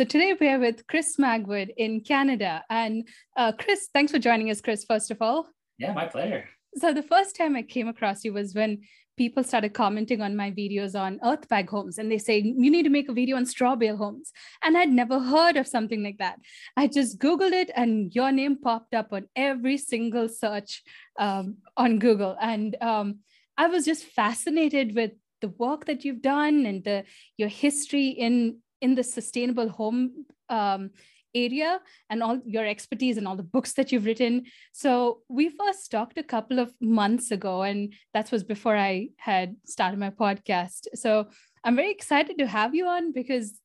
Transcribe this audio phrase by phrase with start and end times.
[0.00, 2.64] So today we are with Chris Magwood in Canada.
[2.70, 3.06] And
[3.36, 5.48] uh, Chris, thanks for joining us, Chris, first of all.
[5.76, 6.48] Yeah, my pleasure.
[6.76, 8.80] So the first time I came across you was when
[9.18, 12.84] people started commenting on my videos on earth bag homes and they say you need
[12.84, 14.32] to make a video on straw bale homes
[14.64, 16.38] and i'd never heard of something like that
[16.78, 20.82] i just googled it and your name popped up on every single search
[21.18, 23.18] um, on google and um,
[23.58, 25.10] i was just fascinated with
[25.42, 27.04] the work that you've done and the
[27.36, 30.90] your history in in the sustainable home um,
[31.34, 34.44] area and all your expertise and all the books that you've written.
[34.72, 39.56] So we first talked a couple of months ago, and that was before I had
[39.64, 40.86] started my podcast.
[40.94, 41.28] So
[41.64, 43.60] I'm very excited to have you on because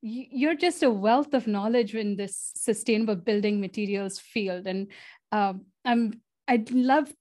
[0.00, 4.92] you're just a wealth of knowledge in this sustainable building materials field, and
[5.32, 7.12] um, I'm I'd love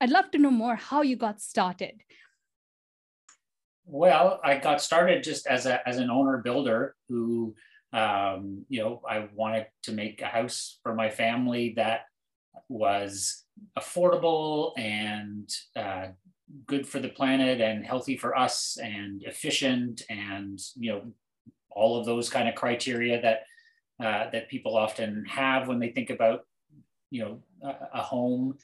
[0.00, 2.02] I'd love to know more how you got started.
[3.86, 7.54] Well, I got started just as a as an owner builder who
[7.94, 12.06] um, you know, I wanted to make a house for my family that
[12.68, 13.44] was
[13.78, 16.08] affordable and uh,
[16.66, 21.02] good for the planet and healthy for us and efficient and you know
[21.70, 23.42] all of those kind of criteria that
[24.04, 26.40] uh, that people often have when they think about
[27.10, 28.58] you know a, a home.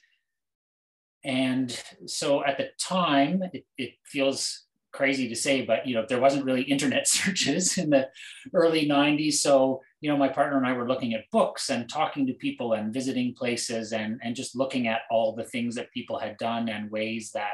[1.22, 6.20] And so at the time it, it feels crazy to say, but you know, there
[6.20, 8.08] wasn't really internet searches in the
[8.54, 9.34] early 90s.
[9.34, 12.72] So, you know, my partner and I were looking at books and talking to people
[12.72, 16.68] and visiting places and, and just looking at all the things that people had done
[16.68, 17.52] and ways that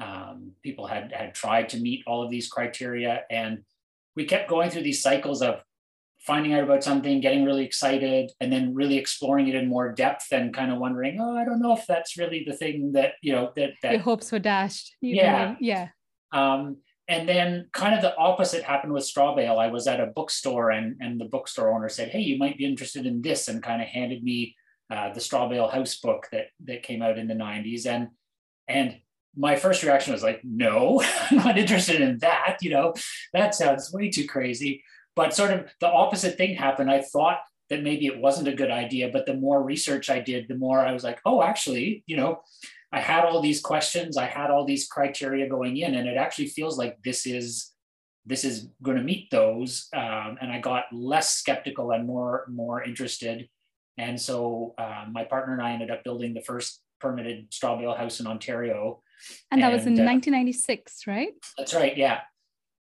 [0.00, 3.22] um, people had, had tried to meet all of these criteria.
[3.30, 3.62] And
[4.16, 5.62] we kept going through these cycles of
[6.20, 10.26] finding out about something, getting really excited, and then really exploring it in more depth
[10.30, 13.32] and kind of wondering, oh, I don't know if that's really the thing that, you
[13.32, 14.94] know, that, that your hopes were dashed.
[15.00, 15.56] yeah.
[15.60, 15.88] yeah
[16.32, 19.58] um, and then kind of the opposite happened with straw bale.
[19.58, 22.64] I was at a bookstore and, and the bookstore owner said, Hey, you might be
[22.64, 24.56] interested in this and kind of handed me
[24.90, 27.86] uh, the straw bale house book that, that came out in the 90s.
[27.86, 28.08] And,
[28.68, 28.96] and
[29.36, 32.58] my first reaction was like, no, I'm not interested in that.
[32.60, 32.94] You know,
[33.32, 34.84] that sounds way too crazy.
[35.14, 36.90] But sort of the opposite thing happened.
[36.90, 40.48] I thought that maybe it wasn't a good idea, but the more research I did,
[40.48, 42.40] the more I was like, oh, actually, you know,
[42.92, 46.48] I had all these questions, I had all these criteria going in, and it actually
[46.48, 47.72] feels like this is
[48.24, 49.88] this is going to meet those.
[49.94, 53.48] Um, and I got less skeptical and more more interested.
[53.98, 57.94] And so uh, my partner and I ended up building the first permitted straw bale
[57.94, 59.02] house in Ontario.
[59.50, 61.32] And that and, was in uh, 1996, right?
[61.58, 61.96] That's right.
[61.96, 62.20] Yeah.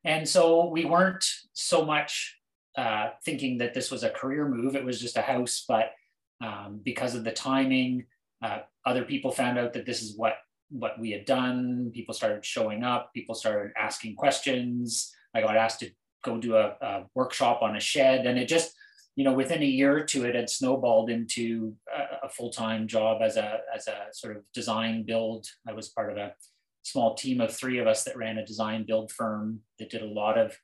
[0.04, 2.38] And so we weren't so much
[2.78, 4.76] uh, thinking that this was a career move.
[4.76, 5.92] It was just a house, but
[6.42, 8.06] um, because of the timing,
[8.42, 10.34] uh, other people found out that this is what
[10.72, 11.92] what we had done.
[11.94, 13.12] People started showing up.
[13.14, 15.12] People started asking questions.
[15.34, 15.90] I got asked to
[16.24, 18.74] go do a, a workshop on a shed, and it just
[19.16, 23.22] you know within a year or two it had snowballed into a, a full-time job
[23.22, 26.34] as a as a sort of design build i was part of a
[26.84, 30.06] small team of three of us that ran a design build firm that did a
[30.06, 30.56] lot of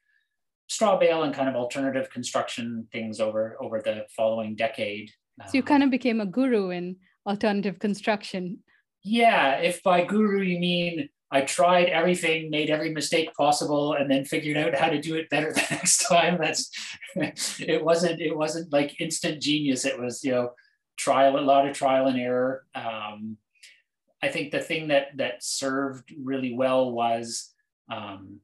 [0.67, 5.11] straw bale and kind of alternative construction things over over the following decade
[5.47, 8.59] so you um, kind of became a guru in alternative construction.
[9.03, 14.25] Yeah, if by guru you mean I tried everything, made every mistake possible, and then
[14.25, 16.37] figured out how to do it better the next time.
[16.39, 16.71] That's
[17.59, 19.85] it wasn't it wasn't like instant genius.
[19.85, 20.51] It was you know
[20.97, 22.65] trial a lot of trial and error.
[22.73, 23.37] Um,
[24.23, 27.53] I think the thing that that served really well was
[27.91, 28.39] um,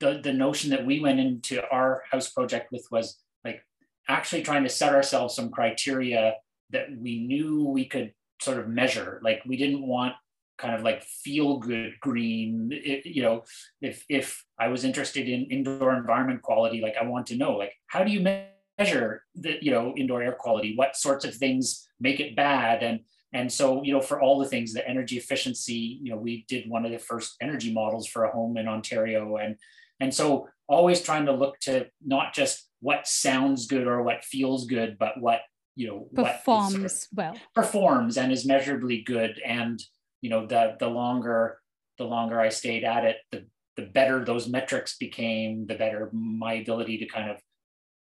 [0.00, 3.62] the the notion that we went into our house project with was like
[4.08, 6.34] actually trying to set ourselves some criteria
[6.74, 9.20] that we knew we could sort of measure.
[9.24, 10.14] Like we didn't want
[10.58, 12.70] kind of like feel good green.
[12.72, 13.44] It, you know,
[13.80, 17.72] if if I was interested in indoor environment quality, like I want to know, like
[17.86, 20.74] how do you measure the you know indoor air quality?
[20.76, 22.82] What sorts of things make it bad?
[22.82, 23.00] And
[23.32, 26.68] and so you know for all the things, the energy efficiency, you know, we did
[26.68, 29.56] one of the first energy models for a home in Ontario, and
[30.00, 34.66] and so always trying to look to not just what sounds good or what feels
[34.66, 35.40] good, but what
[35.76, 37.36] you know performs well.
[37.54, 39.82] performs and is measurably good and
[40.20, 41.58] you know the the longer
[41.98, 46.54] the longer i stayed at it the the better those metrics became the better my
[46.54, 47.38] ability to kind of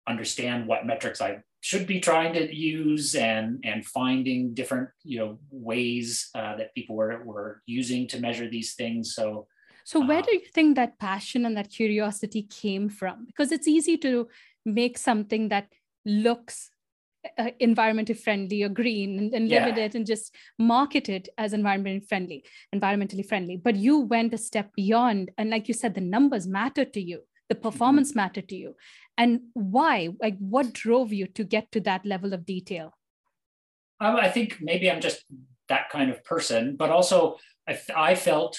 [0.06, 5.38] understand what metrics i should be trying to use and and finding different you know
[5.50, 9.14] ways uh, that people were were using to measure these things.
[9.14, 9.49] So
[9.82, 13.25] so where uh, do you think that passion and that curiosity came from?
[13.26, 14.29] Because it's easy to
[14.64, 15.73] make something that
[16.05, 16.70] looks
[17.38, 19.64] uh, environmentally friendly or green and, and yeah.
[19.64, 22.44] limit it and just market it as environmentally friendly
[22.75, 26.84] environmentally friendly but you went a step beyond and like you said the numbers matter
[26.84, 28.20] to you the performance mm-hmm.
[28.20, 28.75] mattered to you
[29.19, 32.93] and why like what drove you to get to that level of detail
[34.00, 35.25] um, i think maybe i'm just
[35.69, 37.37] that kind of person but also
[37.69, 38.58] i, I felt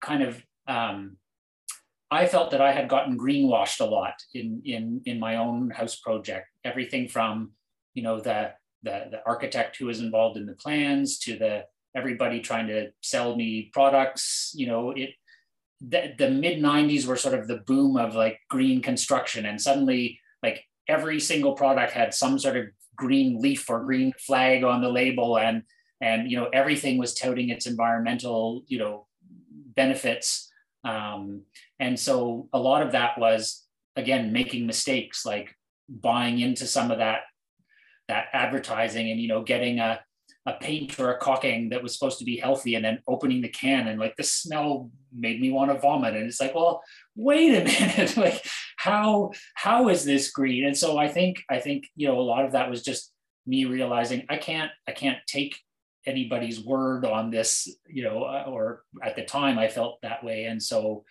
[0.00, 1.16] kind of um,
[2.12, 5.96] I felt that I had gotten greenwashed a lot in in in my own house
[5.96, 6.46] project.
[6.62, 7.52] Everything from
[7.94, 8.52] you know the
[8.82, 13.36] the, the architect who was involved in the plans to the everybody trying to sell
[13.36, 14.52] me products.
[14.54, 15.10] You know, it
[15.80, 20.20] the, the mid 90s were sort of the boom of like green construction and suddenly
[20.42, 22.66] like every single product had some sort of
[22.96, 25.64] green leaf or green flag on the label and
[26.00, 29.06] and you know everything was touting its environmental you know
[29.74, 30.52] benefits
[30.84, 31.42] um,
[31.78, 33.64] and so a lot of that was,
[33.96, 35.54] again, making mistakes, like
[35.88, 37.20] buying into some of that
[38.12, 40.00] that advertising and you know getting a
[40.44, 43.48] a paint or a caulking that was supposed to be healthy and then opening the
[43.48, 46.82] can and like the smell made me want to vomit and it's like well
[47.14, 48.44] wait a minute like
[48.76, 52.44] how how is this green and so i think i think you know a lot
[52.44, 53.12] of that was just
[53.46, 55.56] me realizing i can't i can't take
[56.06, 60.44] anybody's word on this, you know, uh, or at the time I felt that way.
[60.44, 61.04] And so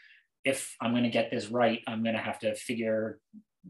[0.43, 3.19] if I'm going to get this right, I'm going to have to figure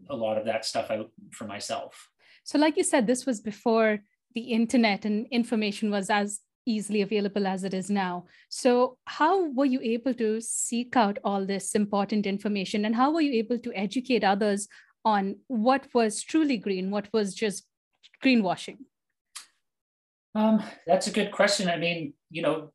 [0.09, 2.09] a lot of that stuff out for myself.
[2.43, 3.99] So, like you said, this was before
[4.33, 8.25] the internet and information was as easily available as it is now.
[8.49, 13.21] So, how were you able to seek out all this important information and how were
[13.21, 14.67] you able to educate others
[15.03, 17.65] on what was truly green, what was just
[18.23, 18.77] greenwashing?
[20.35, 21.69] Um, that's a good question.
[21.69, 22.71] I mean, you know,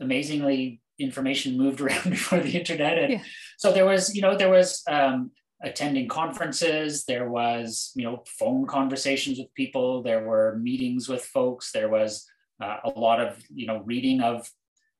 [0.00, 3.22] amazingly, information moved around before the internet, and yeah.
[3.58, 5.30] so there was, you know, there was um,
[5.62, 11.72] attending conferences, there was, you know, phone conversations with people, there were meetings with folks,
[11.72, 12.26] there was
[12.62, 14.48] uh, a lot of, you know, reading of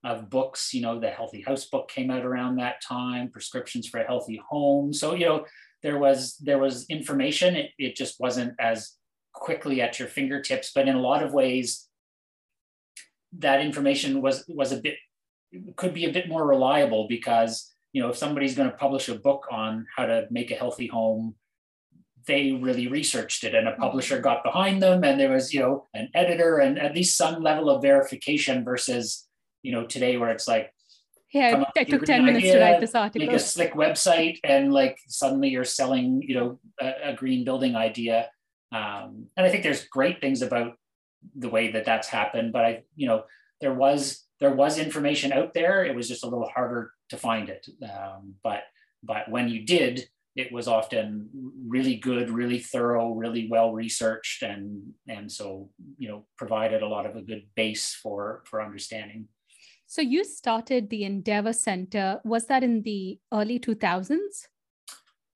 [0.02, 0.72] of books.
[0.72, 4.40] You know, the Healthy House book came out around that time, prescriptions for a healthy
[4.48, 4.92] home.
[4.92, 5.46] So, you know,
[5.82, 7.56] there was there was information.
[7.56, 8.96] It, it just wasn't as
[9.32, 11.88] quickly at your fingertips, but in a lot of ways,
[13.38, 14.96] that information was was a bit
[15.76, 19.14] could be a bit more reliable because you know if somebody's going to publish a
[19.14, 21.34] book on how to make a healthy home
[22.26, 24.24] they really researched it and a publisher mm-hmm.
[24.24, 27.70] got behind them and there was you know an editor and at least some level
[27.70, 29.26] of verification versus
[29.62, 30.72] you know today where it's like
[31.32, 34.72] yeah i took 10 minutes idea, to write this article make a slick website and
[34.72, 38.28] like suddenly you're selling you know a, a green building idea
[38.72, 40.76] um, and I think there's great things about
[41.34, 43.24] the way that that's happened, but I, you know,
[43.60, 45.84] there was there was information out there.
[45.84, 47.66] It was just a little harder to find it.
[47.82, 48.62] Um, but
[49.02, 51.28] but when you did, it was often
[51.66, 57.06] really good, really thorough, really well researched, and and so you know provided a lot
[57.06, 59.28] of a good base for for understanding.
[59.86, 62.20] So you started the Endeavour Centre.
[62.24, 64.46] Was that in the early 2000s?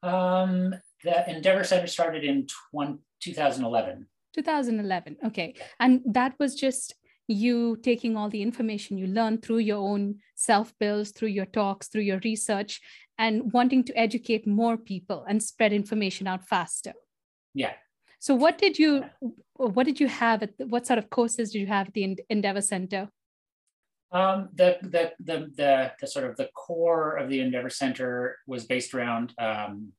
[0.04, 4.06] Um, the Endeavour Centre started in 20, 2011.
[4.32, 5.16] 2011.
[5.26, 5.54] Okay.
[5.80, 6.94] And that was just
[7.26, 11.88] you taking all the information you learn through your own self builds, through your talks,
[11.88, 12.80] through your research,
[13.18, 16.92] and wanting to educate more people and spread information out faster.
[17.54, 17.72] Yeah.
[18.18, 19.04] So what did you
[19.54, 22.16] what did you have at the, what sort of courses did you have at the
[22.30, 23.08] Endeavour Centre?
[24.12, 28.64] Um, the, the, the, the, the, sort of the core of the Endeavour Centre was
[28.64, 29.92] based around um,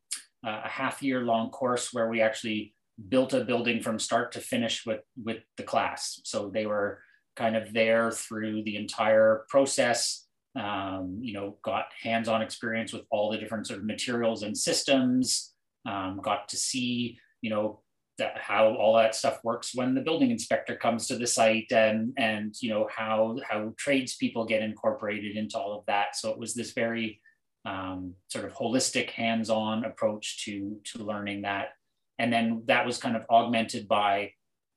[0.44, 2.74] a half year long course where we actually
[3.10, 6.22] built a building from start to finish with with the class.
[6.24, 7.02] So they were
[7.36, 10.26] kind of there through the entire process.
[10.56, 15.54] Um, you know, got hands-on experience with all the different sort of materials and systems.
[15.86, 17.82] Um, got to see, you know,
[18.18, 22.14] that how all that stuff works when the building inspector comes to the site, and
[22.18, 26.16] and you know how how tradespeople get incorporated into all of that.
[26.16, 27.22] So it was this very
[27.66, 31.74] um, sort of holistic, hands-on approach to to learning that
[32.18, 34.32] and then that was kind of augmented by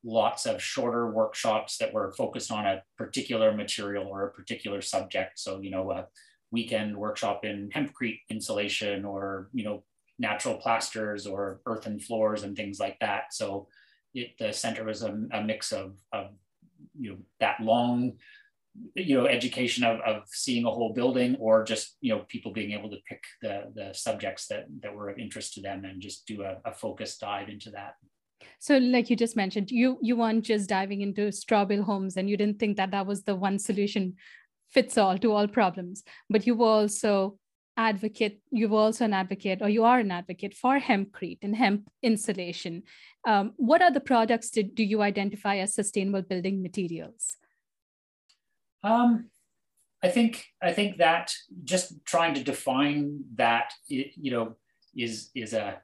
[0.05, 5.39] lots of shorter workshops that were focused on a particular material or a particular subject.
[5.39, 6.07] So, you know, a
[6.51, 9.85] weekend workshop in hempcrete insulation or, you know,
[10.19, 13.33] natural plasters or earthen floors and things like that.
[13.33, 13.69] So
[14.15, 16.31] it, the center was a, a mix of, of,
[16.99, 18.15] you know, that long
[18.95, 22.73] you know education of, of seeing a whole building or just you know people being
[22.73, 26.27] able to pick the the subjects that that were of interest to them and just
[26.27, 27.95] do a, a focused dive into that
[28.59, 32.29] so like you just mentioned you you weren't just diving into straw bale homes and
[32.29, 34.15] you didn't think that that was the one solution
[34.71, 37.39] fits all to all problems but you were also
[37.77, 41.89] advocate You were also an advocate or you are an advocate for hempcrete and hemp
[42.03, 42.83] insulation
[43.27, 47.37] um, what are the products do, do you identify as sustainable building materials
[48.83, 49.31] um,
[50.03, 51.33] I think I think that
[51.65, 54.57] just trying to define that you know
[54.97, 55.81] is is a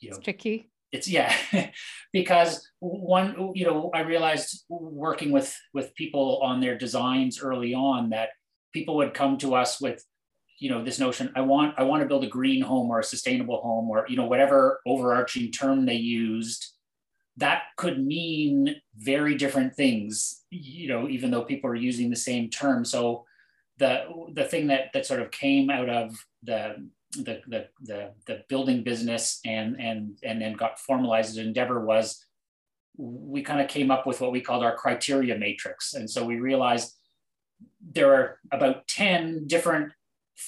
[0.00, 0.70] you know it's tricky.
[0.96, 1.34] It's yeah,
[2.12, 8.10] because one you know I realized working with with people on their designs early on
[8.10, 8.30] that
[8.72, 10.02] people would come to us with
[10.58, 13.04] you know this notion I want I want to build a green home or a
[13.04, 16.72] sustainable home or you know whatever overarching term they used.
[17.36, 22.48] That could mean very different things you know even though people are using the same
[22.48, 22.86] term.
[22.86, 23.26] So
[23.76, 26.88] the the thing that that sort of came out of the
[27.24, 32.24] the the the, the building business and and and then got formalized Endeavour was
[32.98, 36.36] we kind of came up with what we called our criteria matrix and so we
[36.36, 36.94] realized
[37.92, 39.92] there are about 10 different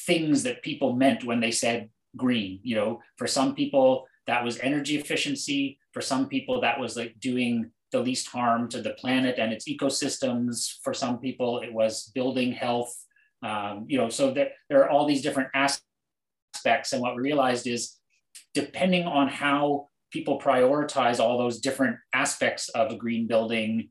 [0.07, 4.59] things that people meant when they said green you know for some people that was
[4.61, 9.37] energy efficiency for some people, that was like doing the least harm to the planet
[9.39, 10.77] and its ecosystems.
[10.85, 12.95] For some people, it was building health.
[13.43, 15.88] Um, you know, so there, there are all these different aspects.
[16.93, 17.95] And what we realized is
[18.55, 23.91] depending on how people prioritize all those different aspects of a green building,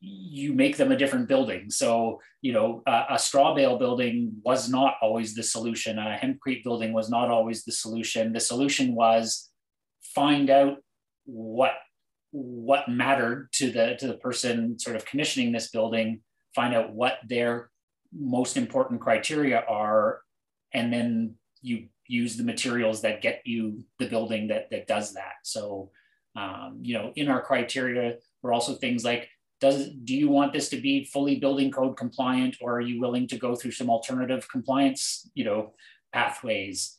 [0.00, 1.70] you make them a different building.
[1.70, 5.98] So, you know, a straw bale building was not always the solution.
[5.98, 8.32] A hempcrete building was not always the solution.
[8.32, 9.50] The solution was
[10.14, 10.78] find out
[11.24, 11.74] what
[12.36, 16.20] what mattered to the to the person sort of commissioning this building
[16.54, 17.70] find out what their
[18.12, 20.20] most important criteria are
[20.72, 25.34] and then you use the materials that get you the building that that does that
[25.42, 25.90] so
[26.36, 29.28] um, you know in our criteria were also things like
[29.60, 33.26] does do you want this to be fully building code compliant or are you willing
[33.26, 35.72] to go through some alternative compliance you know
[36.12, 36.98] pathways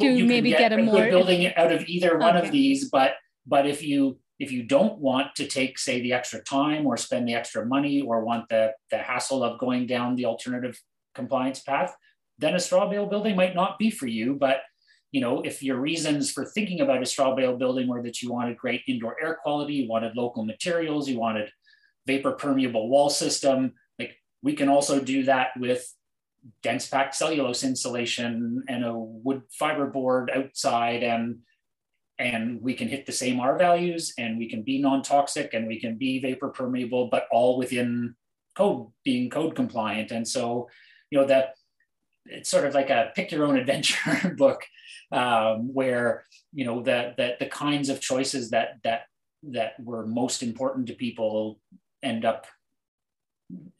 [0.00, 2.46] to you maybe get, get, a, a more building out of either one okay.
[2.46, 3.14] of these but
[3.46, 7.28] but if you if you don't want to take say the extra time or spend
[7.28, 10.80] the extra money or want the the hassle of going down the alternative
[11.14, 11.94] compliance path
[12.42, 14.62] then a straw bale building might not be for you but
[15.10, 18.32] you know if your reasons for thinking about a straw bale building were that you
[18.32, 21.48] wanted great indoor air quality you wanted local materials you wanted
[22.06, 25.86] vapor permeable wall system like we can also do that with
[26.62, 31.38] dense packed cellulose insulation and a wood fiber board outside and
[32.18, 35.80] and we can hit the same R values and we can be non-toxic and we
[35.80, 38.14] can be vapor permeable, but all within
[38.54, 40.10] code, being code compliant.
[40.10, 40.68] And so,
[41.10, 41.54] you know, that
[42.26, 44.64] it's sort of like a pick your own adventure book
[45.10, 49.02] um, where, you know, the, the, the kinds of choices that, that,
[49.42, 51.58] that were most important to people
[52.02, 52.46] end up,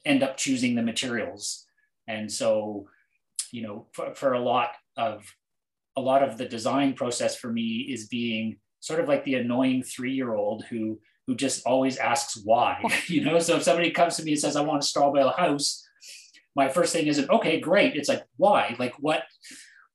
[0.04, 1.66] end up choosing the materials
[2.08, 2.88] and so,
[3.50, 5.24] you know, for, for a lot of
[5.96, 9.82] a lot of the design process for me is being sort of like the annoying
[9.82, 12.82] three-year-old who who just always asks why.
[13.06, 15.30] you know, so if somebody comes to me and says, I want a straw bale
[15.30, 15.86] house,
[16.54, 17.96] my first thing isn't okay, great.
[17.96, 18.76] It's like, why?
[18.78, 19.24] Like what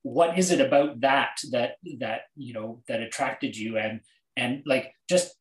[0.02, 4.00] what is it about that that that you know that attracted you and
[4.36, 5.34] and like just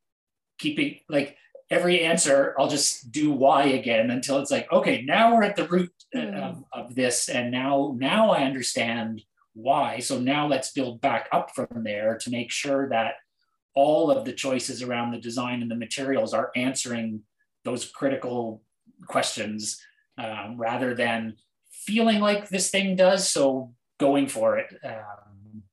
[0.60, 1.38] keeping like
[1.70, 5.68] every answer, I'll just do why again until it's like, okay, now we're at the
[5.68, 9.22] root of, of, this, and now now I understand
[9.54, 10.00] why.
[10.00, 13.16] So now let's build back up from there to make sure that
[13.76, 17.22] all of the choices around the design and the materials are answering
[17.64, 18.64] those critical
[19.08, 19.80] questions
[20.18, 21.36] um, rather than
[21.72, 23.30] feeling like this thing does.
[23.30, 24.74] So going for it.
[24.84, 25.64] Um,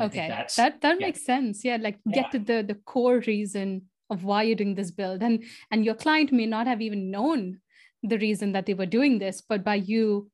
[0.00, 1.06] okay, that that yeah.
[1.06, 1.64] makes sense.
[1.64, 2.30] Yeah, like get yeah.
[2.30, 6.30] to the the core reason of why you're doing this build and and your client
[6.30, 7.58] may not have even known
[8.02, 10.30] the reason that they were doing this but by you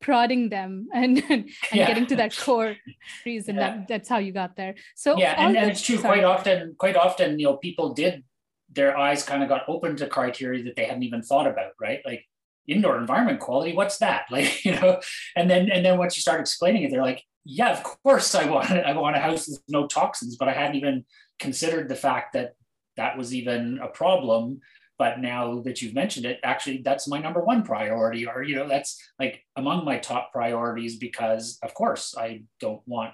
[0.00, 1.86] prodding them and and, yeah.
[1.86, 2.76] getting to that core
[3.26, 6.20] reason that that's how you got there so yeah and, and it's true sorry.
[6.20, 8.22] quite often quite often you know people did
[8.70, 12.00] their eyes kind of got open to criteria that they hadn't even thought about right
[12.04, 12.27] like
[12.68, 14.26] indoor environment quality what's that?
[14.30, 15.00] Like you know
[15.36, 18.44] and then and then once you start explaining it they're like yeah of course i
[18.44, 21.04] want i want a house with no toxins but i hadn't even
[21.38, 22.54] considered the fact that
[22.98, 24.60] that was even a problem.
[24.98, 28.66] But now that you've mentioned it actually that's my number one priority or you know
[28.66, 33.12] that's like among my top priorities because of course i don't want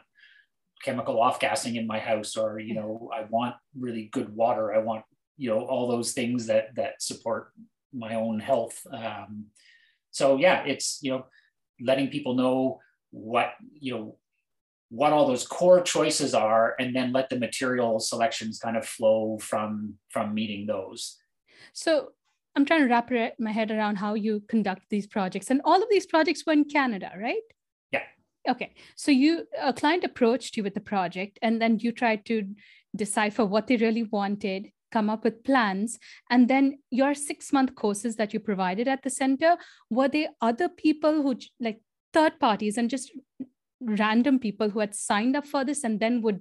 [0.82, 2.78] chemical off gassing in my house or you mm.
[2.78, 4.74] know i want really good water.
[4.74, 5.04] I want
[5.36, 7.52] you know all those things that that support
[7.94, 8.86] my own health.
[8.90, 9.46] Um,
[10.14, 11.26] so yeah it's you know
[11.80, 14.16] letting people know what you know
[14.90, 19.38] what all those core choices are and then let the material selections kind of flow
[19.40, 21.18] from from meeting those.
[21.72, 22.12] So
[22.56, 25.50] i'm trying to wrap my head around how you conduct these projects.
[25.50, 27.46] And all of these projects were in canada right?
[27.90, 28.04] Yeah.
[28.48, 28.74] Okay.
[28.96, 32.46] So you a client approached you with the project and then you tried to
[32.94, 35.98] decipher what they really wanted come up with plans.
[36.30, 39.56] And then your six month courses that you provided at the center
[39.90, 41.80] were they other people who like
[42.12, 43.10] third parties and just
[43.80, 46.40] random people who had signed up for this and then would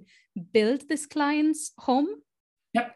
[0.52, 2.08] build this client's home?
[2.72, 2.94] Yep.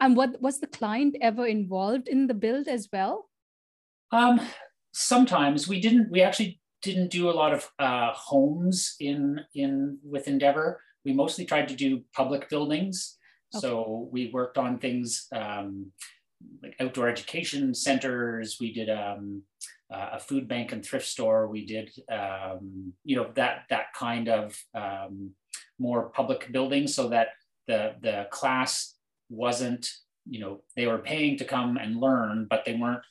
[0.00, 3.30] And what was the client ever involved in the build as well?
[4.10, 4.40] Um
[4.92, 5.68] sometimes.
[5.68, 10.80] We didn't we actually didn't do a lot of uh, homes in in with Endeavour.
[11.04, 13.15] We mostly tried to do public buildings
[13.54, 13.60] okay.
[13.60, 15.86] so we worked on things um,
[16.62, 19.42] like outdoor education centers we did um,
[19.92, 21.46] uh, a food bank and thrift store.
[21.46, 25.30] We did, um, you know, that that kind of um,
[25.78, 27.28] more public buildings, so that
[27.66, 28.94] the the class
[29.28, 29.88] wasn't,
[30.28, 33.02] you know, they were paying to come and learn, but they weren't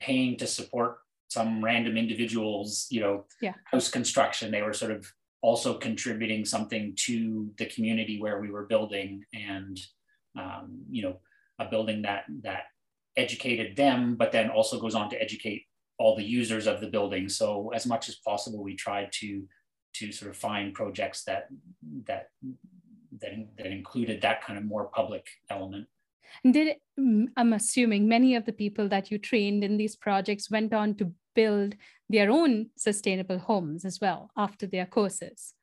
[0.00, 3.54] paying to support some random individuals, you know, yeah.
[3.64, 4.50] house construction.
[4.50, 5.10] They were sort of
[5.42, 9.78] also contributing something to the community where we were building, and
[10.38, 11.20] um, you know,
[11.58, 12.64] a building that that
[13.16, 15.64] educated them, but then also goes on to educate
[15.98, 17.28] all the users of the building.
[17.28, 19.46] So as much as possible, we tried to
[19.94, 21.48] to sort of find projects that
[22.06, 22.28] that
[23.20, 25.86] that, that included that kind of more public element.
[26.44, 30.74] Did mm, I'm assuming many of the people that you trained in these projects went
[30.74, 31.74] on to build
[32.08, 35.54] their own sustainable homes as well after their courses.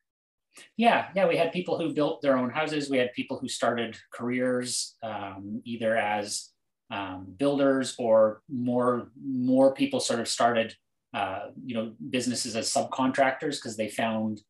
[0.78, 2.90] Yeah, yeah, we had people who built their own houses.
[2.90, 6.54] We had people who started careers um, either as
[6.92, 10.76] um, builders or more more people sort of started
[11.14, 14.42] uh, you know businesses as subcontractors because they found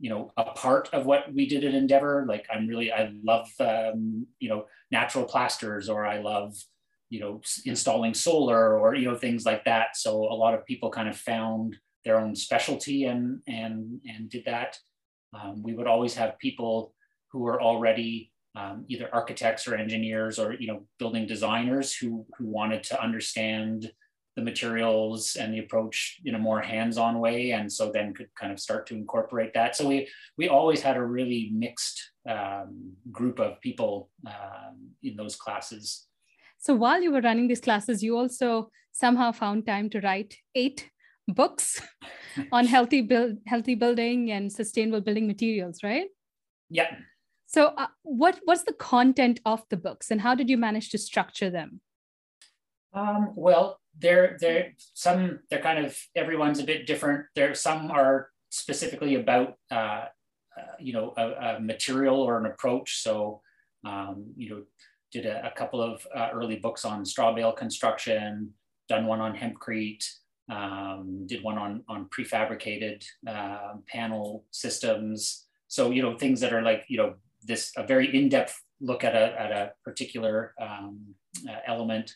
[0.00, 3.48] you know a part of what we did at Endeavour like i'm really i love
[3.60, 6.54] um, you know natural plasters or i love
[7.12, 9.88] you know installing solar or you know things like that.
[9.96, 11.76] So a lot of people kind of found
[12.06, 14.78] their own specialty and and and did that.
[15.34, 16.94] Um, we would always have people
[17.30, 22.46] who were already um, either architects or engineers or you know building designers who who
[22.46, 23.92] wanted to understand
[24.36, 28.50] the materials and the approach in a more hands-on way and so then could kind
[28.50, 29.76] of start to incorporate that.
[29.76, 35.36] So we we always had a really mixed um, group of people um, in those
[35.36, 36.06] classes
[36.62, 40.88] so while you were running these classes you also somehow found time to write eight
[41.28, 41.80] books
[42.52, 46.08] on healthy build healthy building and sustainable building materials right
[46.70, 46.96] yeah
[47.52, 50.98] so, uh, what what's the content of the books, and how did you manage to
[50.98, 51.82] structure them?
[52.94, 57.26] Um, well, they're they're some they're kind of everyone's a bit different.
[57.34, 60.06] There some are specifically about uh,
[60.56, 63.02] uh, you know a, a, material or an approach.
[63.02, 63.42] So
[63.84, 64.62] um, you know
[65.12, 68.52] did a, a couple of uh, early books on straw bale construction,
[68.88, 70.04] done one on hempcrete,
[70.50, 75.46] um, did one on on prefabricated uh, panel systems.
[75.68, 79.14] So you know things that are like you know this a very in-depth look at
[79.14, 81.14] a, at a particular um,
[81.48, 82.14] uh, element.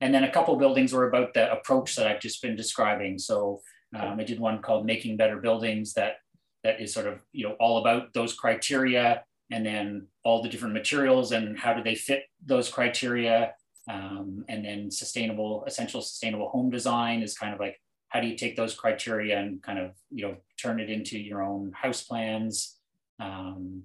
[0.00, 3.16] And then a couple buildings were about the approach that I've just been describing.
[3.18, 3.62] So
[3.94, 6.16] um, I did one called Making Better Buildings that
[6.64, 10.74] that is sort of you know all about those criteria and then all the different
[10.74, 13.54] materials and how do they fit those criteria.
[13.88, 17.78] Um, and then sustainable, essential sustainable home design is kind of like
[18.08, 21.42] how do you take those criteria and kind of you know turn it into your
[21.42, 22.78] own house plans.
[23.20, 23.82] Um,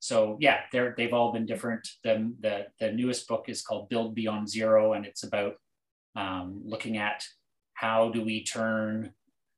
[0.00, 1.86] so yeah, they're, they've all been different.
[2.02, 5.54] The, the, the newest book is called Build Beyond Zero, and it's about
[6.16, 7.24] um, looking at
[7.74, 9.12] how do we turn,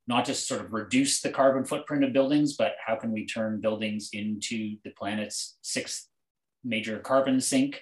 [0.07, 3.61] not just sort of reduce the carbon footprint of buildings, but how can we turn
[3.61, 6.09] buildings into the planet's sixth
[6.63, 7.81] major carbon sink?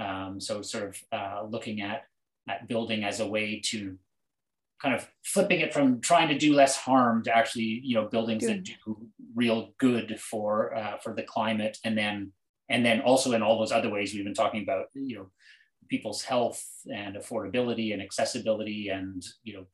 [0.00, 2.04] Um, so sort of uh, looking at,
[2.48, 3.96] at building as a way to
[4.82, 8.44] kind of flipping it from trying to do less harm to actually you know buildings
[8.44, 8.58] good.
[8.58, 12.32] that do real good for uh, for the climate and then
[12.68, 15.30] and then also in all those other ways we've been talking about you know
[15.88, 19.66] people's health and affordability and accessibility and you know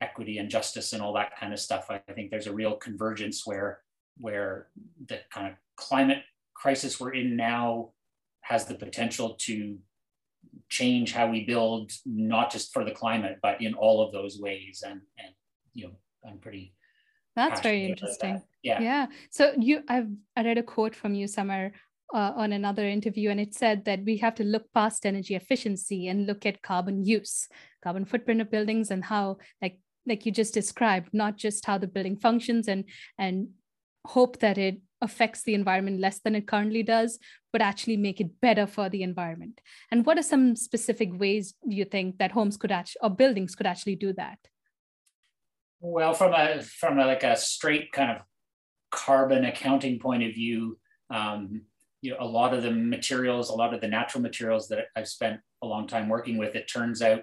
[0.00, 3.46] equity and justice and all that kind of stuff i think there's a real convergence
[3.46, 3.80] where
[4.18, 4.68] where
[5.06, 6.22] the kind of climate
[6.54, 7.90] crisis we're in now
[8.42, 9.78] has the potential to
[10.68, 14.82] change how we build, not just for the climate, but in all of those ways.
[14.86, 15.32] And and
[15.74, 15.92] you know,
[16.28, 16.74] I'm pretty.
[17.36, 18.34] That's very interesting.
[18.34, 18.44] That.
[18.62, 18.80] Yeah.
[18.82, 19.06] Yeah.
[19.30, 21.72] So you, I've I read a quote from you somewhere
[22.12, 26.08] uh, on another interview, and it said that we have to look past energy efficiency
[26.08, 27.48] and look at carbon use,
[27.82, 31.86] carbon footprint of buildings, and how like like you just described, not just how the
[31.86, 32.84] building functions and
[33.18, 33.48] and
[34.06, 37.18] hope that it affects the environment less than it currently does,
[37.52, 39.60] but actually make it better for the environment?
[39.90, 43.66] And what are some specific ways you think that homes could actually or buildings could
[43.66, 44.38] actually do that?
[45.80, 48.22] Well, from a from a, like a straight kind of
[48.90, 51.62] carbon accounting point of view, um,
[52.02, 55.08] you know a lot of the materials, a lot of the natural materials that I've
[55.08, 57.22] spent a long time working with, it turns out,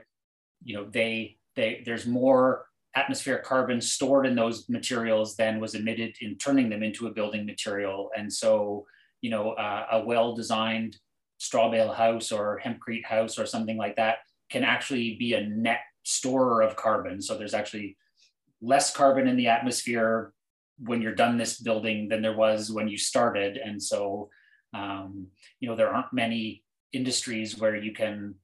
[0.63, 2.65] you know, they they there's more
[2.95, 7.45] atmospheric carbon stored in those materials than was emitted in turning them into a building
[7.45, 8.09] material.
[8.17, 8.85] And so,
[9.21, 10.97] you know, uh, a well-designed
[11.37, 15.81] straw bale house or hempcrete house or something like that can actually be a net
[16.03, 17.21] storer of carbon.
[17.21, 17.97] So there's actually
[18.61, 20.33] less carbon in the atmosphere
[20.79, 23.57] when you're done this building than there was when you started.
[23.57, 24.29] And so,
[24.73, 25.27] um,
[25.59, 28.35] you know, there aren't many industries where you can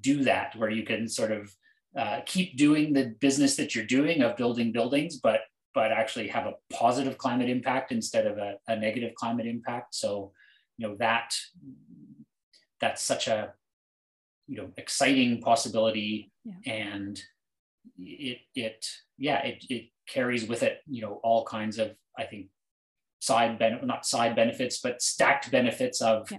[0.00, 1.52] do that, where you can sort of
[1.96, 5.40] uh, keep doing the business that you're doing of building buildings, but
[5.74, 9.94] but actually have a positive climate impact instead of a, a negative climate impact.
[9.94, 10.32] So,
[10.78, 11.34] you know that
[12.80, 13.52] that's such a
[14.46, 16.72] you know exciting possibility, yeah.
[16.72, 17.20] and
[17.98, 18.86] it it
[19.18, 22.48] yeah it it carries with it you know all kinds of I think
[23.20, 26.38] side benefit not side benefits but stacked benefits of yeah.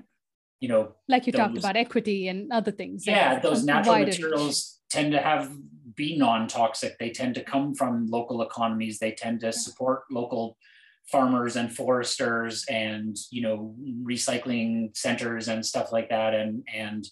[0.59, 4.76] you know like you those, talked about equity and other things yeah those natural materials
[4.89, 5.51] tend to have
[5.95, 6.97] be non-toxic.
[6.99, 8.99] They tend to come from local economies.
[8.99, 10.57] They tend to support local
[11.11, 16.33] farmers and foresters and you know recycling centers and stuff like that.
[16.33, 17.07] And and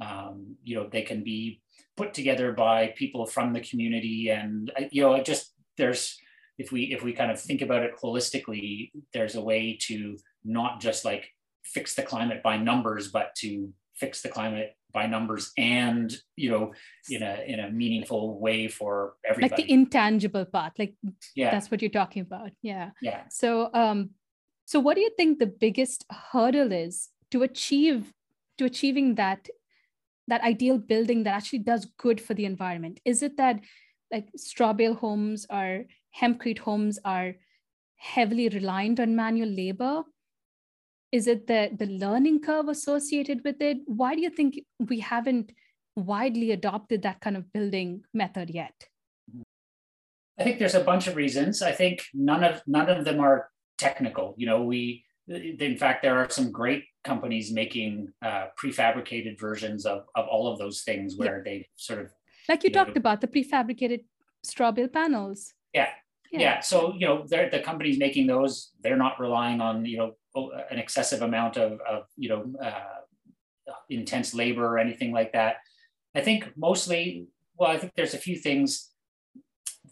[0.00, 1.60] um, you know they can be
[1.96, 4.30] put together by people from the community.
[4.30, 6.16] And you know it just there's
[6.56, 10.80] if we if we kind of think about it holistically, there's a way to not
[10.80, 11.28] just like
[11.64, 16.72] fix the climate by numbers, but to fix the climate by numbers and you know
[17.08, 20.94] in a in a meaningful way for everybody like the intangible part like
[21.34, 21.50] yeah.
[21.50, 22.90] that's what you're talking about yeah.
[23.00, 23.22] Yeah.
[23.30, 24.10] So um
[24.64, 28.12] so what do you think the biggest hurdle is to achieve
[28.58, 29.48] to achieving that
[30.28, 33.00] that ideal building that actually does good for the environment?
[33.04, 33.60] Is it that
[34.12, 37.34] like straw bale homes or hempcrete homes are
[37.96, 40.02] heavily reliant on manual labor
[41.12, 45.52] is it the the learning curve associated with it why do you think we haven't
[45.96, 48.86] widely adopted that kind of building method yet
[50.38, 53.50] i think there's a bunch of reasons i think none of none of them are
[53.78, 59.86] technical you know we in fact there are some great companies making uh, prefabricated versions
[59.86, 61.42] of, of all of those things where yeah.
[61.44, 62.10] they sort of
[62.48, 64.04] like you, you talked know, about the prefabricated
[64.42, 65.88] straw bale panels yeah
[66.32, 66.40] yeah.
[66.40, 66.60] yeah.
[66.60, 70.78] so you know they're the companies making those they're not relying on you know an
[70.78, 75.56] excessive amount of, of you know uh, intense labor or anything like that.
[76.14, 78.90] I think mostly, well, I think there's a few things.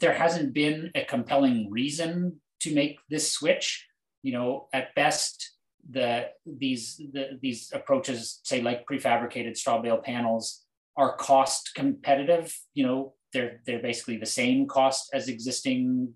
[0.01, 3.87] There hasn't been a compelling reason to make this switch.
[4.23, 5.53] You know, at best,
[5.91, 10.65] the these the, these approaches, say like prefabricated straw bale panels,
[10.97, 12.57] are cost competitive.
[12.75, 16.15] You know, they're they're basically the same cost as existing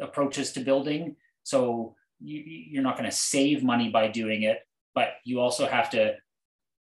[0.00, 1.16] approaches to building.
[1.42, 4.60] So you, you're not going to save money by doing it,
[4.94, 6.14] but you also have to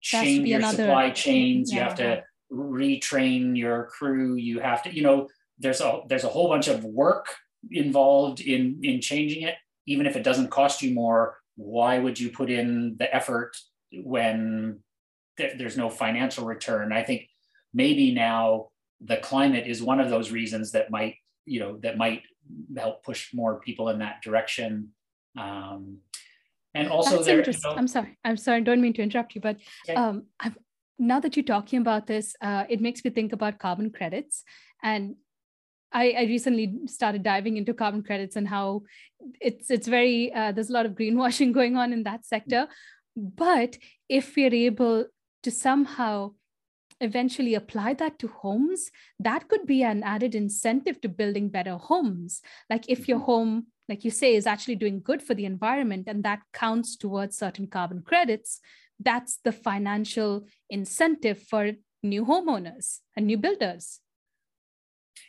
[0.01, 1.71] change your another, supply chains.
[1.71, 4.35] Yeah, you have to retrain your crew.
[4.35, 5.27] You have to, you know,
[5.59, 7.27] there's a there's a whole bunch of work
[7.69, 9.55] involved in in changing it.
[9.87, 13.55] Even if it doesn't cost you more, why would you put in the effort
[13.93, 14.79] when
[15.37, 16.91] th- there's no financial return?
[16.91, 17.27] I think
[17.73, 22.23] maybe now the climate is one of those reasons that might you know that might
[22.77, 24.89] help push more people in that direction
[25.37, 25.99] um,
[26.73, 27.69] and also That's there, interesting.
[27.69, 28.17] You know, I'm sorry.
[28.23, 28.57] I'm sorry.
[28.57, 29.57] I don't mean to interrupt you, but
[29.89, 29.95] okay.
[29.95, 30.57] um, I've,
[30.97, 34.43] now that you're talking about this, uh, it makes me think about carbon credits.
[34.83, 35.15] And
[35.91, 38.83] I, I, recently started diving into carbon credits and how
[39.41, 42.67] it's it's very uh, there's a lot of greenwashing going on in that sector.
[43.17, 45.07] But if we're able
[45.43, 46.31] to somehow
[47.01, 52.41] eventually apply that to homes, that could be an added incentive to building better homes.
[52.69, 53.25] Like if your mm-hmm.
[53.25, 57.37] home like you say, is actually doing good for the environment and that counts towards
[57.37, 58.61] certain carbon credits,
[58.97, 63.99] that's the financial incentive for new homeowners and new builders.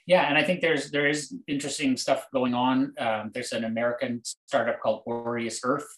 [0.07, 2.95] Yeah, and I think there's there is interesting stuff going on.
[2.99, 5.89] Um, there's an American startup called Aureus Earth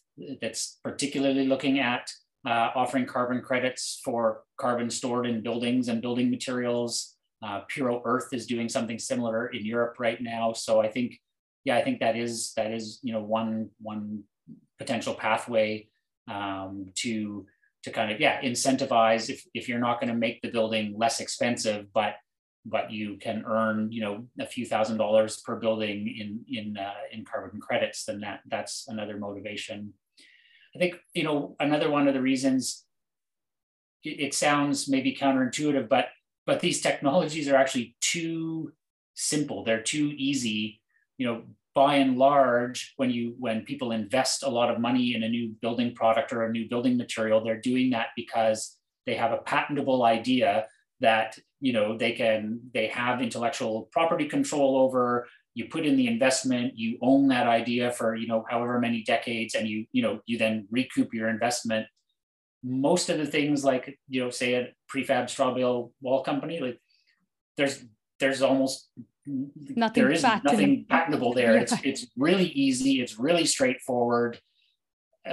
[0.40, 2.11] that's particularly looking at
[2.46, 7.16] uh, offering carbon credits for carbon stored in buildings and building materials.
[7.44, 10.55] Uh, Puro Earth is doing something similar in Europe right now.
[10.55, 11.18] So I think
[11.64, 14.24] yeah, I think that is that is you know one one
[14.79, 15.88] potential pathway
[16.29, 17.46] um, to
[17.85, 21.20] to kind of yeah incentivize if if you're not going to make the building less
[21.20, 22.16] expensive, but
[22.66, 26.92] but you can earn you know a few thousand dollars per building in in uh,
[27.11, 29.94] in carbon credits, then that that's another motivation.
[30.77, 32.85] I think you know another one of the reasons
[34.03, 36.09] it, it sounds maybe counterintuitive, but
[36.46, 38.72] but these technologies are actually too
[39.14, 39.64] simple.
[39.64, 40.83] They're too easy
[41.18, 41.42] you know,
[41.74, 45.55] by and large, when you when people invest a lot of money in a new
[45.61, 50.05] building product or a new building material, they're doing that because they have a patentable
[50.05, 50.66] idea
[51.00, 55.27] that you know they can they have intellectual property control over.
[55.55, 59.55] You put in the investment you own that idea for you know however many decades
[59.55, 61.87] and you you know you then recoup your investment.
[62.62, 66.79] Most of the things like you know say a prefab straw bale wall company like
[67.57, 67.85] there's
[68.20, 68.88] there's almost
[69.27, 71.55] nothing there is nothing patentable there.
[71.55, 71.61] Yeah.
[71.63, 73.01] it's it's really easy.
[73.01, 74.41] It's really straightforward.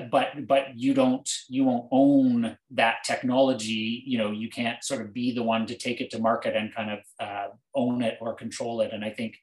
[0.10, 4.04] But but you don't you won't own that technology.
[4.06, 6.73] You know you can't sort of be the one to take it to market and
[6.73, 8.91] kind of uh, own it or control it.
[8.93, 9.38] And i think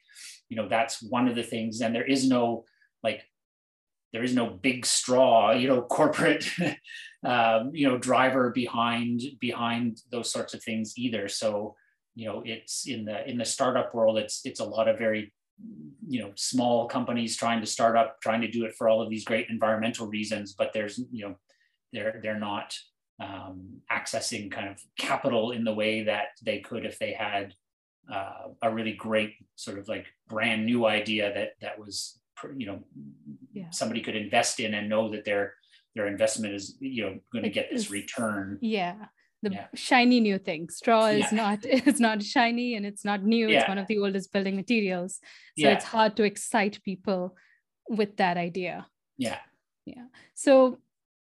[0.48, 1.80] you know that's one of the things.
[1.80, 2.64] And there is no
[3.02, 3.22] like
[4.14, 6.48] there is no big straw you know corporate
[7.24, 11.28] um, you know driver behind behind those sorts of things either.
[11.28, 11.76] So
[12.18, 15.32] you know it's in the in the startup world it's it's a lot of very
[16.08, 19.08] you know small companies trying to start up trying to do it for all of
[19.08, 21.36] these great environmental reasons but there's you know
[21.92, 22.76] they're they're not
[23.20, 27.54] um, accessing kind of capital in the way that they could if they had
[28.12, 32.18] uh, a really great sort of like brand new idea that that was
[32.56, 32.80] you know
[33.52, 33.70] yeah.
[33.70, 35.54] somebody could invest in and know that their
[35.94, 39.06] their investment is you know going to get this return yeah
[39.42, 39.66] the yeah.
[39.74, 40.68] shiny new thing.
[40.68, 41.36] Straw is yeah.
[41.36, 43.48] not it's not shiny and it's not new.
[43.48, 43.60] Yeah.
[43.60, 45.20] It's one of the oldest building materials.
[45.58, 47.36] So it's hard to excite people
[47.88, 48.86] with that idea.
[49.16, 49.38] Yeah.
[49.86, 50.04] Yeah.
[50.34, 50.78] So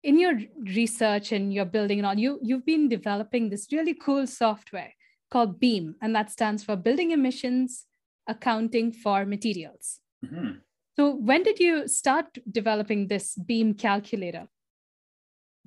[0.03, 4.27] in your research and your building and all, you you've been developing this really cool
[4.27, 4.93] software
[5.31, 7.85] called BEAM, and that stands for Building Emissions
[8.27, 9.99] Accounting for Materials.
[10.23, 10.59] Mm-hmm.
[10.95, 14.47] So when did you start developing this BEAM calculator?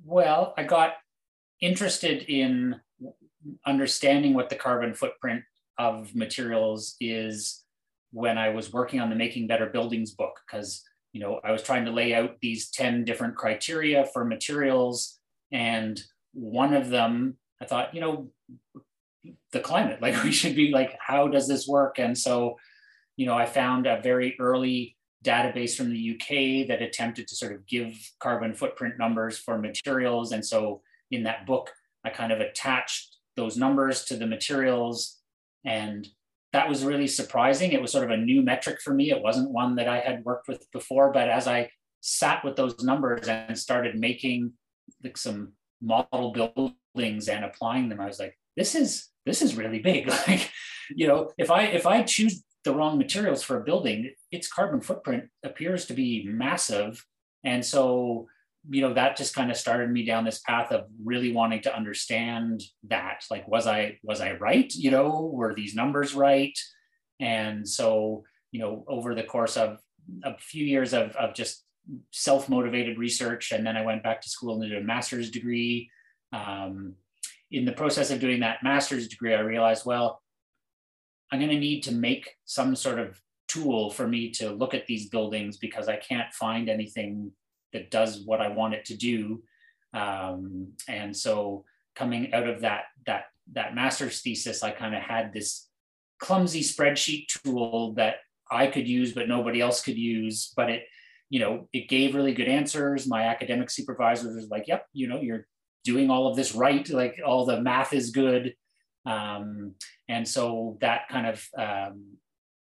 [0.03, 0.93] Well, I got
[1.61, 2.79] interested in
[3.65, 5.43] understanding what the carbon footprint
[5.77, 7.63] of materials is
[8.11, 11.63] when I was working on the Making Better Buildings book, because you know I was
[11.63, 15.19] trying to lay out these 10 different criteria for materials.
[15.51, 16.01] And
[16.33, 18.29] one of them, I thought, you know,
[19.51, 21.99] the climate, like we should be like, how does this work?
[21.99, 22.57] And so,
[23.15, 27.51] you know, I found a very early database from the UK that attempted to sort
[27.51, 30.31] of give carbon footprint numbers for materials.
[30.31, 31.71] And so in that book,
[32.03, 35.17] I kind of attached those numbers to the materials.
[35.65, 36.07] And
[36.53, 37.71] that was really surprising.
[37.71, 39.11] It was sort of a new metric for me.
[39.11, 41.11] It wasn't one that I had worked with before.
[41.11, 41.69] But as I
[42.01, 44.53] sat with those numbers and started making
[45.03, 49.79] like some model buildings and applying them, I was like, this is this is really
[49.79, 50.07] big.
[50.27, 50.51] like,
[50.89, 54.81] you know, if I if I choose the wrong materials for a building, its carbon
[54.81, 57.05] footprint appears to be massive.
[57.43, 58.27] And so
[58.69, 61.75] you know that just kind of started me down this path of really wanting to
[61.75, 64.73] understand that like was i was i right?
[64.75, 66.57] You know were these numbers right?
[67.19, 69.79] And so you know over the course of
[70.23, 71.63] a few years of, of just
[72.11, 75.89] self-motivated research and then i went back to school and did a master's degree
[76.33, 76.93] um,
[77.51, 80.21] in the process of doing that master's degree i realized well
[81.31, 84.85] i'm going to need to make some sort of tool for me to look at
[84.85, 87.31] these buildings because i can't find anything
[87.73, 89.43] that does what I want it to do.
[89.93, 95.33] Um, and so coming out of that that that master's thesis, I kind of had
[95.33, 95.67] this
[96.19, 98.17] clumsy spreadsheet tool that
[98.51, 100.53] I could use, but nobody else could use.
[100.55, 100.83] But it,
[101.29, 103.07] you know, it gave really good answers.
[103.07, 105.47] My academic supervisor was like, "Yep, you know, you're
[105.83, 106.87] doing all of this right.
[106.89, 108.53] Like all the math is good."
[109.05, 109.75] Um,
[110.07, 112.17] and so that kind of um,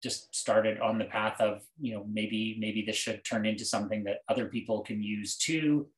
[0.03, 4.05] just started on the path of you know maybe maybe this should turn into something
[4.05, 5.89] that other people can use too.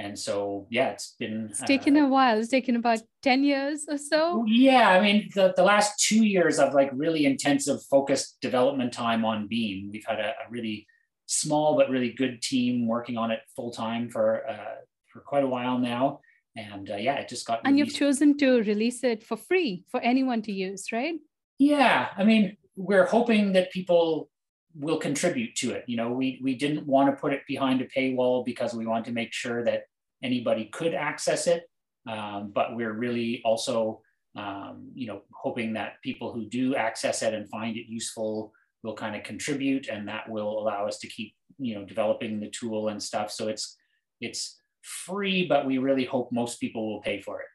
[0.00, 2.38] And so yeah it's been it's taken uh, a while.
[2.38, 4.44] It's taken about 10 years or so.
[4.46, 4.90] Yeah.
[4.90, 9.48] I mean the, the last two years of like really intensive focused development time on
[9.48, 9.90] beam.
[9.92, 10.86] We've had a, a really
[11.26, 14.76] small but really good team working on it full time for uh,
[15.08, 16.20] for quite a while now.
[16.56, 17.94] And uh, yeah it just got and released.
[17.94, 21.16] you've chosen to release it for free for anyone to use right?
[21.58, 22.10] Yeah.
[22.16, 24.30] I mean we're hoping that people
[24.74, 25.84] will contribute to it.
[25.88, 29.04] You know, we we didn't want to put it behind a paywall because we want
[29.06, 29.82] to make sure that
[30.22, 31.64] anybody could access it.
[32.06, 34.00] Um, but we're really also,
[34.36, 38.52] um, you know, hoping that people who do access it and find it useful
[38.84, 42.50] will kind of contribute, and that will allow us to keep, you know, developing the
[42.50, 43.32] tool and stuff.
[43.32, 43.76] So it's
[44.20, 47.48] it's free, but we really hope most people will pay for it.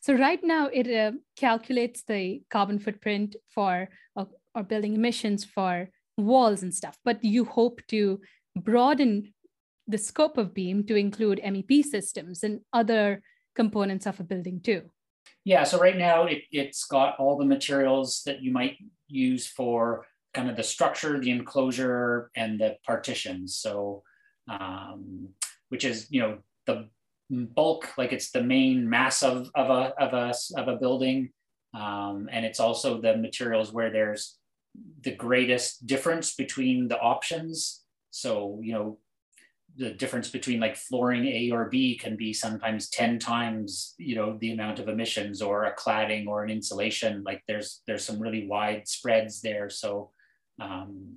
[0.00, 5.88] So right now it uh, calculates the carbon footprint for a or building emissions for
[6.16, 8.20] walls and stuff, but you hope to
[8.56, 9.32] broaden
[9.86, 13.22] the scope of BEAM to include MEP systems and other
[13.54, 14.82] components of a building too.
[15.44, 18.76] Yeah, so right now it, it's got all the materials that you might
[19.08, 23.56] use for kind of the structure, the enclosure, and the partitions.
[23.56, 24.02] So,
[24.48, 25.28] um,
[25.68, 26.88] which is you know the
[27.30, 31.30] bulk, like it's the main mass of of a of a of a building,
[31.74, 34.38] um, and it's also the materials where there's
[35.02, 37.84] the greatest difference between the options.
[38.10, 38.98] So you know
[39.76, 44.36] the difference between like flooring A or B can be sometimes 10 times, you know,
[44.40, 47.22] the amount of emissions or a cladding or an insulation.
[47.22, 49.70] Like there's there's some really wide spreads there.
[49.70, 50.10] So
[50.60, 51.16] um,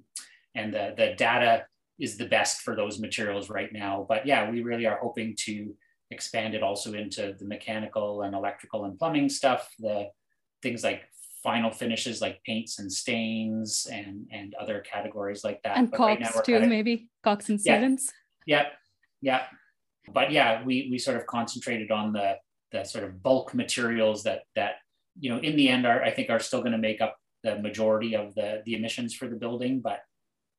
[0.55, 1.65] and the, the data
[1.99, 4.05] is the best for those materials right now.
[4.07, 5.73] But yeah, we really are hoping to
[6.11, 10.09] expand it also into the mechanical and electrical and plumbing stuff, the
[10.61, 11.03] things like
[11.43, 15.77] final finishes like paints and stains and and other categories like that.
[15.77, 18.03] And but caulks right too, of, maybe caulks and sealants.
[18.45, 18.67] Yeah,
[19.21, 19.43] yeah.
[20.11, 22.37] But yeah, we we sort of concentrated on the
[22.71, 24.75] the sort of bulk materials that that
[25.19, 27.59] you know in the end are I think are still going to make up the
[27.59, 29.81] majority of the the emissions for the building.
[29.81, 29.99] But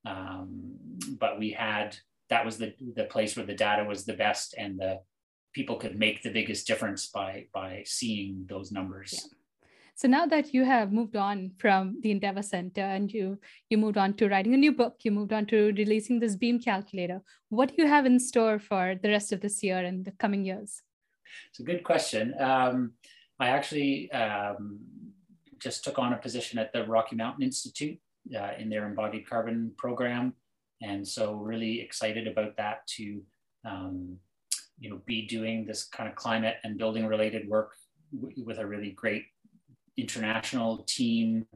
[0.07, 0.77] um,
[1.19, 1.97] but we had
[2.29, 5.01] that was the the place where the data was the best and the
[5.55, 9.13] people could make the biggest difference by by seeing those numbers.
[9.15, 9.39] Yeah.
[9.97, 13.39] So now that you have moved on from the Endeavour Centre and you
[13.71, 16.61] you moved on to writing a new book, you moved on to releasing this beam
[16.61, 17.23] calculator.
[17.49, 20.45] What do you have in store for the rest of this year and the coming
[20.45, 20.83] years?
[21.51, 22.35] It's a good question.
[22.41, 22.95] Um,
[23.39, 24.81] I actually um,
[25.61, 27.99] just took on a position at the Rocky Mountain Institute
[28.37, 30.35] uh, in their embodied carbon program,
[30.83, 33.23] and so really excited about that to
[33.65, 34.19] um,
[34.81, 37.75] you know be doing this kind of climate and building related work
[38.37, 39.25] with a really great
[39.97, 41.47] international team,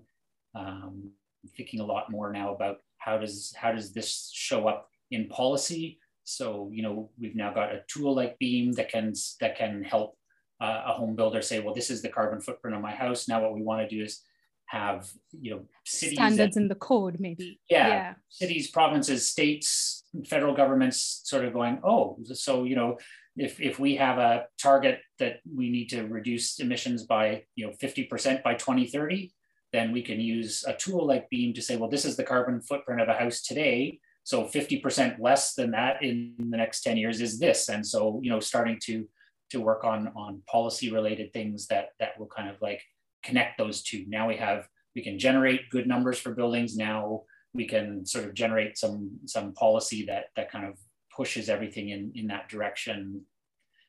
[0.54, 1.10] um,
[1.56, 5.98] thinking a lot more now about how does how does this show up in policy.
[6.24, 10.16] So you know we've now got a tool like Beam that can that can help
[10.60, 13.28] uh, a home builder say, well, this is the carbon footprint of my house.
[13.28, 14.22] Now what we want to do is
[14.68, 20.54] have you know cities standards in the code maybe yeah, yeah, cities provinces states federal
[20.54, 22.98] governments sort of going oh so you know
[23.38, 27.72] if, if we have a target that we need to reduce emissions by you know
[27.72, 29.32] 50% by 2030
[29.72, 32.60] then we can use a tool like beam to say well this is the carbon
[32.60, 33.98] footprint of a house today.
[34.24, 37.68] So 50% less than that in the next 10 years is this.
[37.68, 39.06] And so you know starting to
[39.50, 42.82] to work on on policy related things that that will kind of like
[43.22, 44.04] connect those two.
[44.08, 46.76] Now we have we can generate good numbers for buildings.
[46.76, 47.22] Now
[47.52, 50.78] we can sort of generate some some policy that that kind of
[51.18, 53.22] pushes everything in in that direction.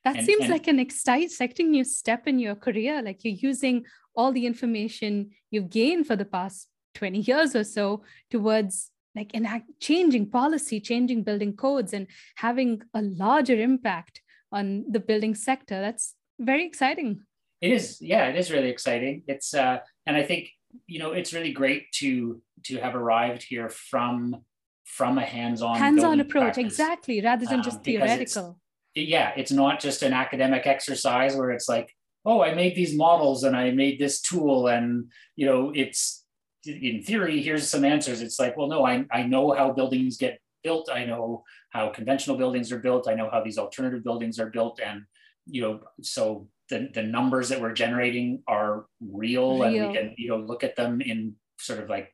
[0.04, 3.02] That and, seems and, like an exciting new step in your career.
[3.02, 8.04] Like you're using all the information you've gained for the past 20 years or so
[8.32, 15.00] towards like enact changing policy changing building codes and having a larger impact on the
[15.00, 15.80] building sector.
[15.80, 17.22] That's very exciting.
[17.62, 18.02] It is.
[18.02, 19.24] Yeah it is really exciting.
[19.28, 20.50] It's uh and i think
[20.88, 24.44] you know it's really great to to have arrived here from
[24.90, 28.60] from a hands-on hands-on approach practice, exactly rather than um, just theoretical.
[28.96, 32.96] it's, yeah it's not just an academic exercise where it's like oh i made these
[32.96, 36.26] models and i made this tool and you know it's
[36.66, 38.22] in theory here's some answers.
[38.22, 40.90] It's like well no i, I know how buildings get built.
[40.92, 43.08] I know how conventional buildings are built.
[43.08, 44.80] I know how these alternative buildings are built.
[44.84, 45.04] And
[45.46, 50.14] you know so the, the numbers that we're generating are real, real and we can
[50.18, 52.12] you know look at them in sort of like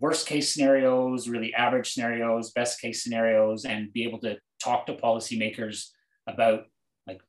[0.00, 4.94] worst case scenarios, really average scenarios, best case scenarios, and be able to talk to
[4.94, 5.88] policymakers
[6.26, 6.64] about
[7.06, 7.20] like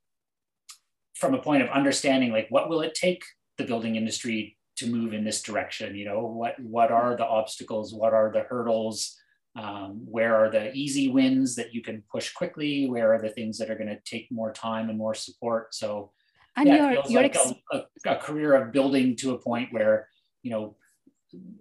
[1.16, 3.22] from a point of understanding like what will it take
[3.58, 5.96] the building industry to move in this direction?
[5.96, 7.94] You know what what are the obstacles?
[7.94, 9.18] What are the hurdles?
[9.54, 12.90] Um, where are the easy wins that you can push quickly?
[12.90, 15.76] Where are the things that are going to take more time and more support?
[15.76, 16.12] So
[16.56, 19.74] and yeah, your, your like ex- a, a, a career of building to a point
[19.74, 20.08] where
[20.42, 20.78] you know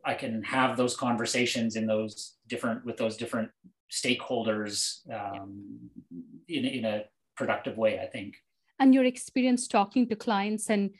[0.04, 3.50] I can have those conversations in those different with those different
[3.90, 5.90] stakeholders um,
[6.48, 7.04] in, in a
[7.36, 8.36] productive way, I think.
[8.78, 10.90] And your experience talking to clients and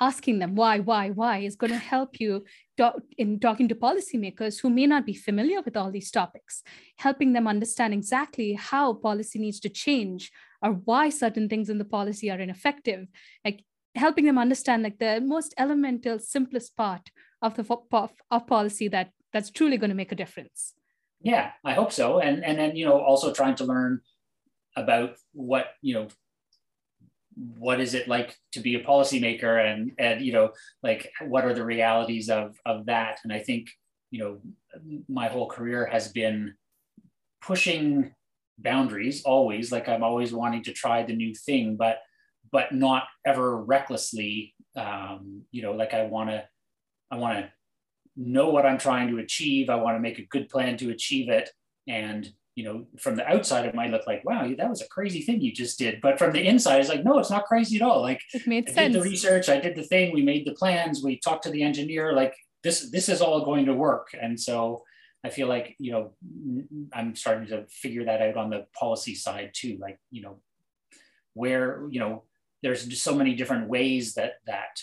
[0.00, 2.44] asking them why, why, why is going to help you
[2.78, 6.62] talk, in talking to policymakers who may not be familiar with all these topics,
[6.96, 11.84] helping them understand exactly how policy needs to change or why certain things in the
[11.84, 13.06] policy are ineffective.
[13.44, 13.62] Like
[13.94, 17.10] helping them understand like the most elemental, simplest part
[17.42, 17.64] of the
[18.30, 20.74] of, policy that that's truly going to make a difference.
[21.22, 22.20] Yeah i hope so.
[22.20, 24.00] And and then you know also trying to learn
[24.76, 26.08] about what you know
[27.36, 31.54] what is it like to be a policymaker and and you know like what are
[31.54, 33.18] the realities of of that?
[33.24, 33.70] And i think
[34.10, 34.40] you know
[35.08, 36.54] my whole career has been
[37.40, 38.14] pushing
[38.58, 39.72] boundaries always.
[39.72, 41.98] Like i'm always wanting to try the new thing but
[42.52, 46.44] but not ever recklessly um you know like i want to
[47.10, 47.50] I want to
[48.16, 49.68] know what I'm trying to achieve.
[49.68, 51.50] I want to make a good plan to achieve it.
[51.88, 55.22] And, you know, from the outside, it might look like, wow, that was a crazy
[55.22, 56.00] thing you just did.
[56.00, 58.02] But from the inside, it's like, no, it's not crazy at all.
[58.02, 58.94] Like it made I sense.
[58.94, 61.62] did the research, I did the thing, we made the plans, we talked to the
[61.62, 64.08] engineer, like this, this is all going to work.
[64.20, 64.84] And so
[65.24, 66.12] I feel like, you know,
[66.92, 69.78] I'm starting to figure that out on the policy side too.
[69.80, 70.40] Like, you know,
[71.34, 72.24] where, you know,
[72.62, 74.80] there's just so many different ways that that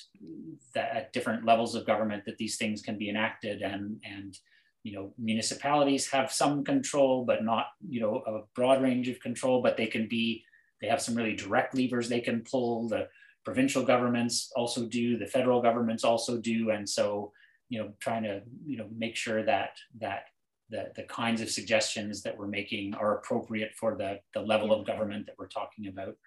[0.74, 4.38] that at different levels of government that these things can be enacted and and
[4.84, 9.62] you know municipalities have some control but not you know a broad range of control
[9.62, 10.44] but they can be
[10.82, 12.88] they have some really direct levers they can pull.
[12.88, 13.08] The
[13.44, 16.72] provincial governments also do the federal governments also do.
[16.72, 17.32] And so
[17.70, 20.26] you know trying to you know make sure that that
[20.70, 24.86] the, the kinds of suggestions that we're making are appropriate for the, the level of
[24.86, 26.18] government that we're talking about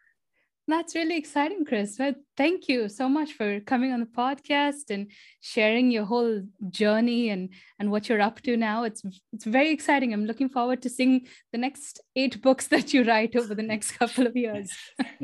[0.71, 1.97] that's really exciting, Chris.
[1.99, 5.11] Well, thank you so much for coming on the podcast and
[5.41, 8.85] sharing your whole journey and and what you're up to now.
[8.85, 9.03] It's
[9.33, 10.13] it's very exciting.
[10.13, 13.93] I'm looking forward to seeing the next eight books that you write over the next
[13.93, 14.71] couple of years.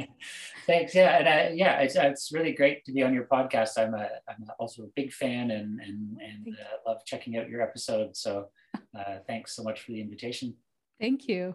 [0.66, 0.94] Thanks.
[0.94, 3.78] Yeah, and uh, yeah, it's, it's really great to be on your podcast.
[3.78, 7.62] I'm a I'm also a big fan and and and uh, love checking out your
[7.62, 8.20] episodes.
[8.20, 10.54] So uh, thanks so much for the invitation.
[11.00, 11.54] Thank you.